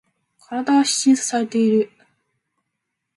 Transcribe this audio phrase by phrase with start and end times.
[0.49, 1.91] 体は必死に支えている。